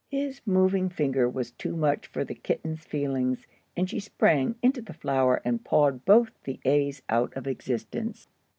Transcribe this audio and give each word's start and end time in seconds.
His 0.09 0.41
moving 0.47 0.89
finger 0.89 1.29
was 1.29 1.51
too 1.51 1.75
much 1.75 2.07
for 2.07 2.25
the 2.25 2.33
kitten's 2.33 2.83
feelings, 2.83 3.45
and 3.77 3.87
she 3.87 3.99
sprang 3.99 4.55
into 4.63 4.81
the 4.81 4.95
flour 4.95 5.43
and 5.45 5.63
pawed 5.63 6.05
both 6.05 6.31
the 6.43 6.59
A's 6.65 7.03
out 7.07 7.31
of 7.37 7.45
existence. 7.45 8.27